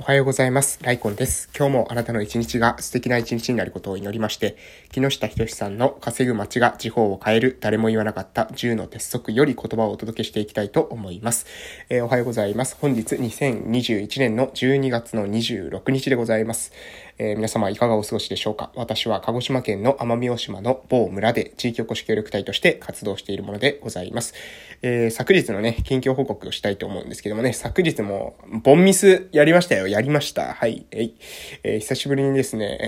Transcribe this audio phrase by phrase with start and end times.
[0.00, 0.80] おはようございます。
[0.82, 1.48] ライコンです。
[1.56, 4.56] 今日もあなたの一日が素敵な一日になることを祈りまして、
[4.90, 11.46] 木下ひとしさんの稼ぐ街が地方を変える誰も言わなかった10の鉄則より言葉をお届けしていきたいと思います。
[11.88, 12.76] えー、おはようございます。
[12.80, 16.72] 本日2021年の12月の26日でございます。
[17.18, 18.72] えー、皆様いかがお過ごしでしょうか？
[18.74, 24.34] 私は鹿児島県の奄美大島の某村で地域おこし協力隊として活動しているものでございます。
[24.82, 29.86] えー、昨日のね、近況報告をしたいと思うんですけどもね、昨日もボンミスやりましたよ。
[29.86, 30.54] やりました。
[30.54, 30.86] はい。
[30.90, 31.14] えい。
[31.62, 32.78] ー、久しぶりにですね、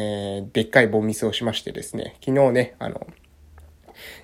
[0.45, 3.07] え、でっかいボンミスをしましてですね、昨日ね、あの、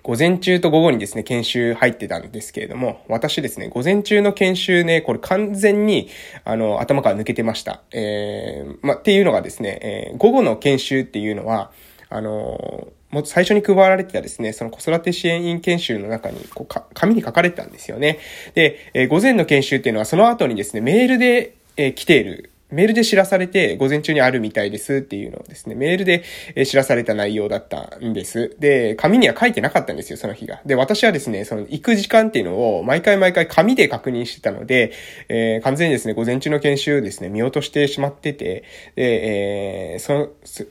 [0.02, 6.08] 午前中と午後にですね、研修入ってたんですけれども、私ですね、午前中の研修ね、これ完全に、
[6.44, 7.82] あの、頭から抜けてました。
[7.92, 11.70] えー、ま、っていうのがですね、えー、午後の研修っていうのは、
[12.08, 18.18] あのもう最初に配られてたですね、その子育て支援員研修の中に、こうか、紙に書かれてたんですよね。
[18.54, 26.24] で、えー、午前の研修っていうのは、その後にですね、メールで、えー、来ているメールで知らされて、午前中にあるみたいですっていうのをですね、メールで
[26.66, 28.56] 知らされた内容だったんです。
[28.58, 30.60] で、紙には書いてなかったんですよ、その日が。
[30.64, 34.92] で、私はですね、その行く時間っていうのを毎回毎回紙で確認してたので、
[35.28, 38.64] えー、完全にですね、午前中の研修ですね、見落としてしまってて、
[38.96, 40.14] で、えー、そ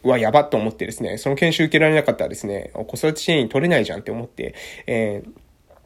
[0.03, 4.55] の、はやばと思ってですね、その研修受けられなかったらですね、子育て支援員取れないじゃんって思って、
[4.87, 5.29] えー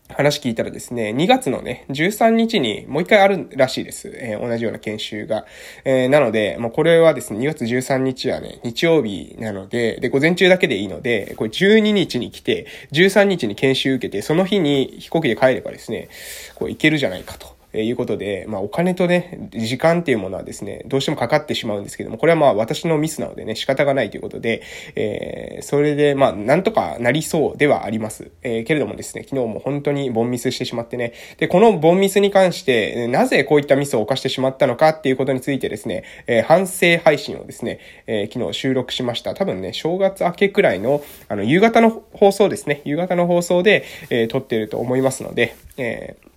[0.09, 4.11] 話聞いたらですね、2月のね、13日にもう一回あるらしいです。
[4.13, 5.45] えー、同じような研修が。
[5.83, 16.09] えー、なので、もうこれはですね、2月13日はね、日曜日なので、で、午前中だけでいいので、これ12日に来て、13日に研修受けて、その日に飛行機で帰ればですね、
[16.53, 17.54] こう行けるじゃないかと。
[17.75, 24.61] えいうことで、まあお金とね、時間っていうものはですね、どうしてもかかってしまうんですけども、これはまあ私のミスなのでね、仕方がないということで、
[24.95, 28.31] えー、それでまあなんとかなりそうではあります。
[28.43, 39.33] えー、けれどもですね、昨日も本当にボンミスしてしまってね、で、このボンミスに関して、なぜこういったミスを犯してしまったのかっていうことについてですね、えー、反省配信をですね、え昨日収録しました。
[39.33, 46.34] 多分ね、正月明けくらいの、あの、夕方の放送ですね、夕方の放送で、え撮ってると思いますので、えー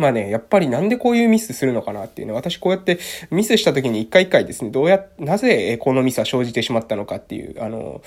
[0.00, 2.98] まあね、やっぱりなんでこういうミスするのかなっていうね、私こうやって
[3.30, 8.00] ミスした時に一回一回ですね、どうや、なぜこのミスは生じてしまったのかっていう、あの、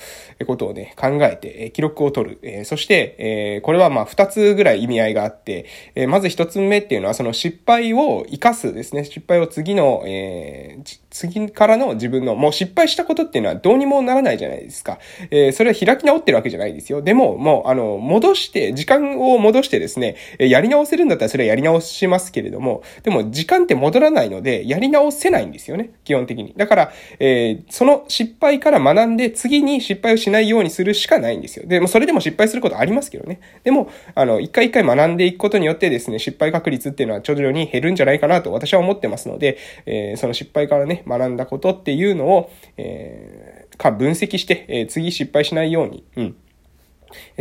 [0.44, 2.38] ことをね、考えて、記録を取る。
[2.42, 14.98] えそして、えこれはまあ二つぐらい意味合いがあって、えまず一つ目っていうのはその失敗を生かすですね、失敗を次の、えー次からの自分の、もう失敗したことっていうのはどうにもならないじゃないですか。
[15.30, 17.02] えー、それは開き直ってるわけじゃないですよ。
[17.02, 25.90] でも、もう、あの、戻して、時間を戻してですね、えやり直せるんだったらそれはやり直しますけれども、でも、時間って戻らないので、やり直せないんですよね。
[26.02, 26.52] 基本的に。
[26.56, 31.66] だから、えー、その失敗から学んで、次に失敗をしないようにするしかないんですよ。
[31.68, 33.38] でも、それでも失敗することありますけどね。
[33.62, 46.36] でも、あの、一回一回学んでいくことによってですね、失敗確率っていうのは徐々に減るんじゃないかなと私は思ってますので、えー、その失敗からね、学んだことっていうのを、えー、か分析して、えー、次失敗しないように、うん。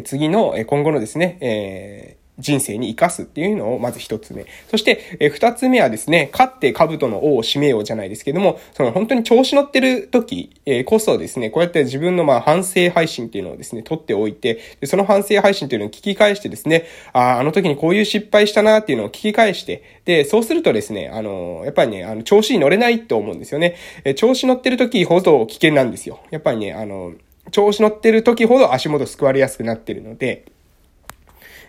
[0.04, 4.46] 次の、今後のですね、えー人生に生かすっていうのをまず一つ目。
[4.70, 23.76] そして、二つ目はですね、勝って兜の王を締めようじゃないですけども、その本当に調子乗ってる時、え、こそですね、こうやって自分のまあ反省配信っていうのをですね、取っておいて、でその反省配信っていうのを聞き返してですね、ああ、あの時にこういう失敗したなっていうのを聞き返して、で、そうするとですね、あの、やっぱりね、あの、調子に乗れないと思うんですよね。
[24.04, 26.20] え調子乗ってる時ほど危険なんですよ。
[26.32, 27.14] やっぱりね、あの、
[27.52, 30.46] 調子乗ってる時ほど足元救われやすくなってるので、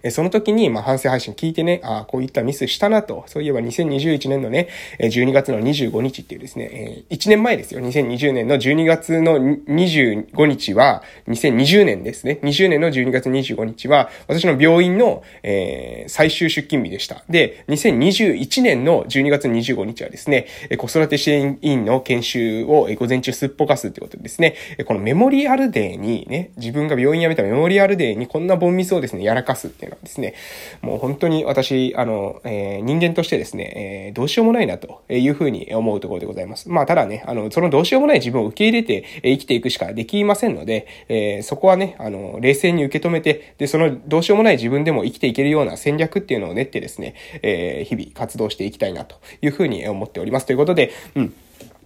[0.05, 3.25] えその時に、まあ、反省配信聞いてね、ああ、こういったミスしたなと。
[3.27, 4.69] そういえば2021年のね、
[5.01, 7.81] 12月の25日っていうですね、1年前ですよ。
[7.81, 12.39] 2020年の12月の25日は、2020年ですね。
[12.43, 17.25] 20年の12月25日は、私の病院の、えー、最終出勤日でした。
[17.31, 24.55] で、2021年の12月25日はですね、子育て支援員の研修を午前中すっぽかすってことでですね、
[24.85, 30.35] このメモリアルデーにね、自分が病院辞めたメモリアルデーにこんなボンミスをですね、やらかすっていうのがですね、
[30.83, 36.69] もう本当に私、あの、えー、人間としてですね、えー、どうしようもないなというふうに思うところでございます。
[36.69, 50.47] まあ、ただね、あの、そのどうしようもない自分を受け入れて生きていくしかできませんので、えー、そこはね、あの、冷静に受け止めて、で、そのどうしようもない自分でも生きていけるような戦略っていうのを練ってですね、えー、日々活動していきたいなというふうに思っております。
[50.47, 51.35] ということで、うん。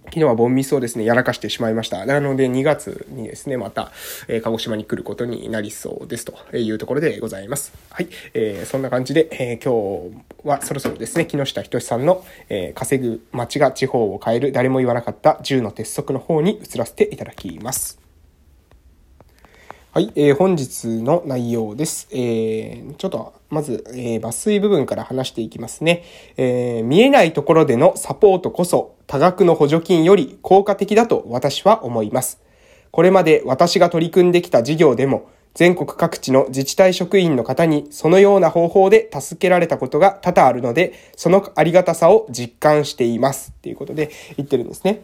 [0.09, 2.03] 昨日はボンミスをですね、やらかしてしまいました。
[2.07, 3.91] なので2月にですね、また、
[4.27, 7.73] えー、鹿児島に来ることになりそうですというところでございます。
[7.91, 8.09] はい。
[8.33, 10.09] えー、そんな感じで、えー、今
[10.43, 17.99] 日はそろそろですね、木下仁さんの、え、稼ぐ街が地方を変える誰も言わなかった10の鉄則の方に移らせていただきます。
[19.91, 22.07] はい、えー、本日の内容です。
[22.11, 26.03] えー、ちょっと、まず、えー、抜粋部分から話していきますね。
[26.37, 32.39] えー、見えないところでのサポートこそ多額の補助金より効果的だと私は思います。
[32.91, 43.51] これまで私が取り組んできた事業でも、全国各地の自治体職員の方にそのような方法で助けられたことが多々あるので、そのありがたさを実感しています。
[43.63, 45.01] ということで言ってるんですね。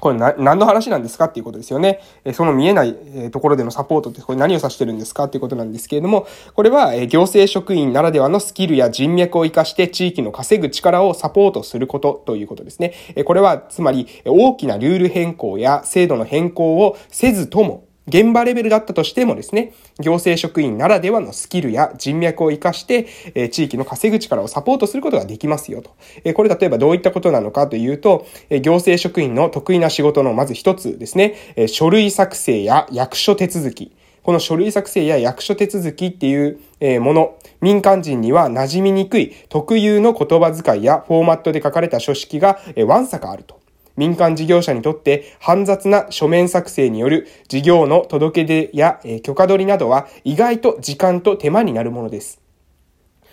[0.00, 2.00] これ何の話なんですかっていうことですよね。
[2.24, 12.92] えその見えないところでのサポートってこれ何を指してるんですかっていうことなんですけれども、これはえ行政職員ならではのスキルや人脈を活かして地域の稼ぐ力をサポートすることということですね。
[13.14, 23.06] えこれはつまり大きなルール変更や制度の変更をせずとも、現場レベルだったとしてもですね、行政職員ならではのスキルや人脈を活かして、
[23.50, 25.90] 地域の稼ぐ力をサポートすることができますよと。
[26.34, 31.34] これ例えばどういったことなのかというと、行政職員の得意な仕事のまず一つですね、
[31.66, 33.92] 書類作成や役所手続き。
[34.22, 43.60] この書類作成や役所手続きっていうもの、民間人には馴染みにくい特有の言葉遣いやフォーマットで書かれた書式がわんさかあると。
[43.96, 52.40] 民間事業者にとって煩雑な書面作成による事業の届け出や許可取りなどは意外と時間と手間になるものです。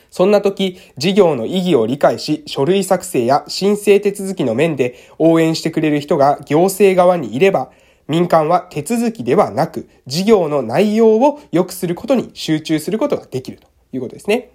[0.10, 7.72] そんな時、事業の意義を理解し、書類作成や申請手続きの面で応援してくれる人が行政側にいれば、
[8.08, 14.50] 民間は手続きではなく、事業の内容を良くすることに集中することができるということですね。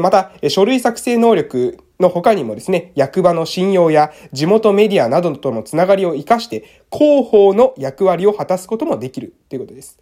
[0.00, 9.98] また、書類作成能力の他にもですね、役場の信用や地元メディアなどとのつながりを活かして広報の役割を果たすこともできるということです。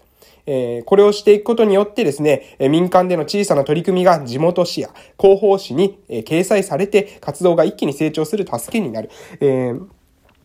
[0.46, 9.10] えこれをしていくことによってですね、民間での小さな取り組みが地元紙や広報誌に掲載されて活動が一気に成長する助けになる。
[9.40, 9.97] えー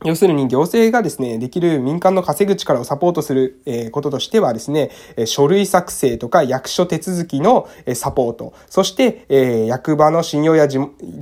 [0.06, 3.62] 要するに行政がですね、できる民間の稼ぐ力をサポートする、
[3.92, 4.92] こととしてはですね、
[5.26, 9.26] 書類作成とか役所手続きのサポート、そして、
[9.68, 10.80] 役場の信用や地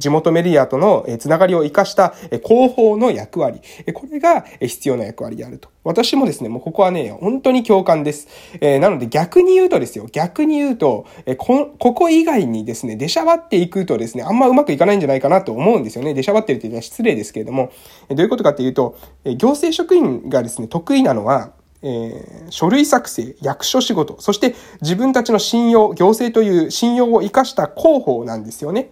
[0.10, 2.14] 元メディアとのつながりを活かした
[2.44, 3.62] 広報の役割、
[3.94, 5.70] これが必要な役割であると。
[5.84, 8.28] 私もですね、もうここはね、本当に共感です。
[8.60, 16.14] えー、なので逆に言うとですよ、逆に言うと、えー、こ、ここ以外にですね、出しゃばっていくとですね、あんまうまくいかないんじゃないかなと思うんですよね。
[16.14, 17.72] 出しゃばってるっていうのは失礼ですけれども、
[18.10, 21.52] どういうことかっていうと、え行政職員がですね、得意なのは、
[21.84, 28.92] えー、書類作成、役所仕事、そして自分たちの信用、行政という信用を生かした広報なんですよね。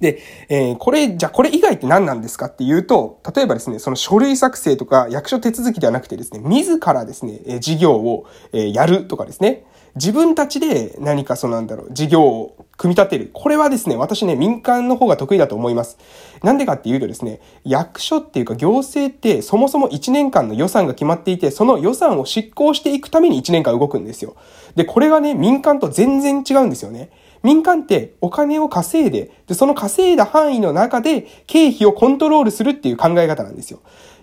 [0.00, 9.64] で、えー、これ、じゃあこれ以外って何なんですかっていうと、例えばですね、その書類作成とか役所手続きではなくてですね、自らですね、え事業を、えやるとかですね、
[9.96, 13.30] 自分たちで何かそのなんだろう、事業を組み立てる。
[13.32, 15.98] これはですね、私ね、民間の方が得意だと思います。
[16.42, 24.34] なんでかっていうとですね、役所っていうか行政ってそもそも1年間の予算が決まっていて、その予算を執行していくために1年間動くんですよ。
[24.74, 27.10] で、これがね、民間と全然違うんですよね。
[27.44, 33.80] 民間ってお金を稼いで、で、その稼いだ範囲の中で経費をコントロールするっていう考え方なんですよ。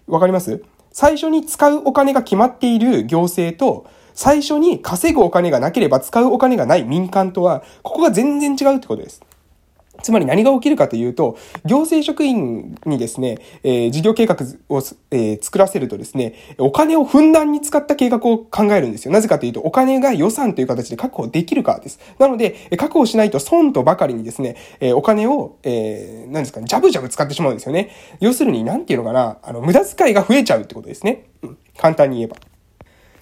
[0.07, 0.63] わかります？
[0.91, 9.22] 最初に使うお金が決まっている行政と、最初に稼ぐお金がなければ使うお金がない民間とは、ここが全然違うってことです。
[10.02, 14.38] つまり何が起きるかというと、行政職員にですね、えー、事業計画
[14.69, 14.81] を、
[15.12, 19.13] えー、作らせるとですね、お金をふんだんに使った計画を考えるんですよ。
[19.13, 22.00] なぜかというと、お金が予算という形で確保できるからです。
[22.19, 27.92] なので、確保しないと損とばかりにですね、えー、お金を、えー、何ですかね、ジャブジャブ使ってしまうんですよね。
[28.19, 31.25] 要するに、なんていうのかな、あの、無駄遣いが増えちゃうってことですね。
[31.44, 32.38] うん、簡単に言えば。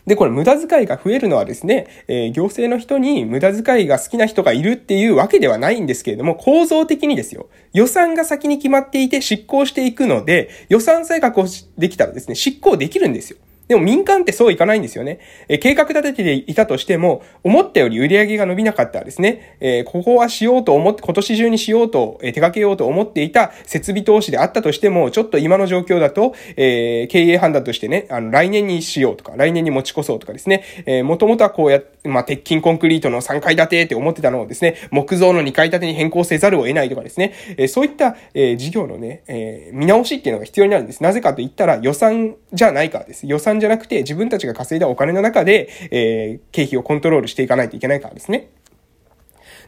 [0.10, 7.48] で、これ無駄遣いが増えるのはですね、えー、行政の人に無駄遣いが好きな人がいるっていうわけではないんですけれども、構造的にですよ。
[7.74, 11.48] 予算が先に決まっていて執行していくので、予算さえ確保
[11.78, 13.38] できたらですね、執行できるんですよ。
[13.70, 15.20] でも民間ってそういかないんですよね。
[15.48, 41.04] え計画立てていたとしても、思ったより売り上げが伸びなかったらですね、えここはしようと思って、今年中にしようと、え手掛けようと思っていた設備投資であったとしても、ちょっと今の状況だと、え経営判断としてね、あの、来年にしようとか、来年に持ち越そうとかですね、えー、もともとはこうや、まあ、鉄筋コンクリートの3階建てって思ってたのをですね、木造の2階建てに変更せざるを得ないとかですね、えそういった、え事業のね、え見直しっていうのが必要になるんです。
[41.04, 43.28] なぜかと言ったら予算じゃないからです。
[43.28, 48.50] 予算じゃなくて自分たちが稼いだお金の中で、えー、経費をコントロールしていかないといけないからですね。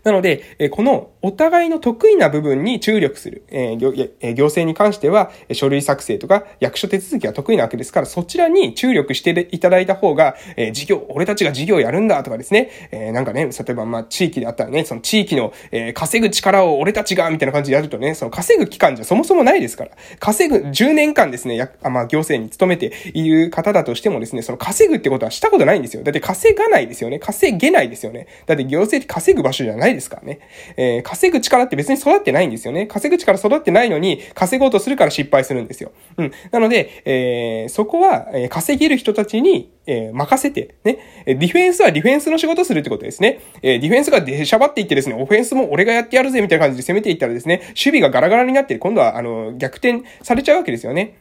[0.04, 4.10] なので、えこのお互いの得意な部分に注力する、え行行
[4.46, 26.04] 政に関しては、書類作成とか役所手続きが得意なわけですから、そちらに注力していただいた方が、え事業、俺たちが事業やるんだとかですね、えなんかね、例えばまあ地域であったらね、その地域の、え稼ぐ力を俺たちが、みたいな感じでやるとね、その稼ぐ期間じゃそもそもないですから、稼ぐ10年間ですね、やまあ行政に勤めている方だとしてもですね、その稼ぐってことはしたことないんですよ。
[26.04, 27.20] だって稼がないですよね。
[27.20, 28.28] 稼げないですよね。
[28.48, 30.40] だって行政って稼ぐ場所じゃないないですからね。
[30.78, 32.88] えー、稼ぐ力って別に育ってないんですよね。
[32.88, 35.92] 稼ぐ力育ってないのに、稼ごうとするから失敗するんですよ。
[36.18, 36.32] うん。
[36.52, 41.00] なので、えー、そこは、え、稼げる人たちに、えー、任せて、ね。
[41.26, 43.40] ディフェンスはディフェンスの仕事するってことですね。
[43.62, 51.21] えー、ディフェンスが出しゃばっていってですね、オフェンスも俺がやってやるぜみたいな感じで攻めていったらですね、守備がガラガラになって、今度は、あの、逆転されちゃうわけですよね。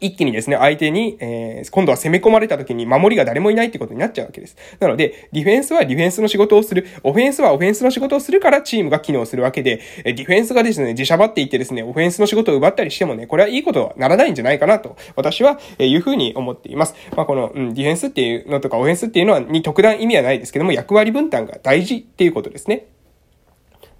[0.00, 4.56] 一気にですね、相手に、えー、今度は攻め込まれた時に守りが誰もいないってことになっちゃうわけです。
[4.80, 16.94] なので、ディフェンスはディフェンスの仕事をする、オフェンスはオフェンスの仕事をするからチームが機能するわけで、ディフェンスがですね、自社ばっていってですね、オフェンスの仕事を奪ったりしてもね、これはいいことはならないんじゃないかなと、私は、えー、いうふうに思っています。
[17.16, 22.86] まあ、この、うん、ディフェンスっていうのとかオフェンスっていうのは、に特段意味はないですけども、役割分担が大事っていうことですね。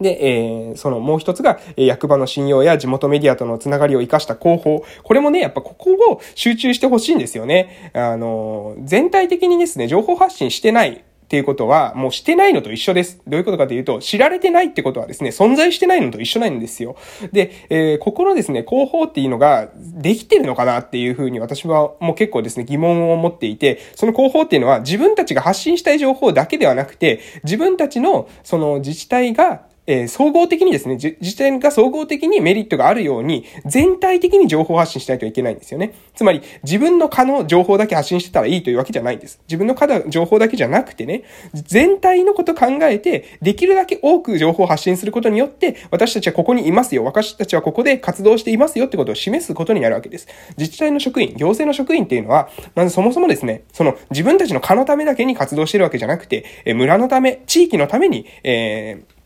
[0.00, 4.84] で、えー、そのもう一つが、え役場の信用や地元メディアとのつながりを活かした広報。
[5.02, 7.90] これもね、やっぱここを集中してほしいんですよね。
[7.94, 13.20] あの、全体的にですね、情報発信してないっていうことは、もうしてないのと一緒です。
[13.28, 16.96] どういうことかというと、知られてないってことはですね、存在してないのと一緒なんですよ。
[17.32, 35.94] で、えー、ここのですね、広報っていうのができてるのかなっていうふうに私はもう結構ですね、疑問を持っていて、その広報っていうのは自分たちが発信したい情報だけではなくて、自分たちのその自治体がえー、総合的にですね、自治体が総合的にメリットがあるように、全体的に情報発信しないといけないんですよね。
[36.14, 39.40] つまり、自分の可の情報だけ発信してたらいいというわけじゃないんです。
[39.48, 47.02] 自分の可の情報だけじゃなくてね、全体のこと考えて、できるだけ多く情報を発信することによって、私たちはここにいますよ。
[47.04, 50.28] 私たちはここで活動していますよってことを示すことになるわけです。
[50.58, 59.17] 自治体の職員、行政の職員っていうのは、まずそもそもですね、その自分たちの可のためだけに活動してるわけじゃなくて、え村のため、地域のために、えー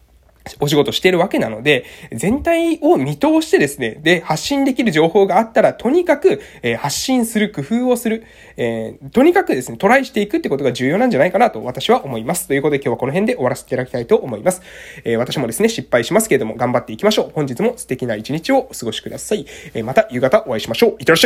[0.61, 8.25] お仕事してるわけなので、全体を見通してですね、で、発信できる情報があったら、とにかく、えー、発信する、工夫をする、
[8.57, 12.49] えー、とにかくですね、トライしていくってことが重要なんじゃないかなと私は思います。
[12.49, 14.63] ということで今日はこの辺で終わらせていただきたいと思います。
[15.05, 17.33] えー、私もですね、失敗しますけれども、頑張っていきましょう。
[17.35, 19.47] 本日も素敵な一日をお過ごしください。
[19.75, 20.91] えまた夕方お会いしましょう。
[20.93, 21.21] いってらっしゃい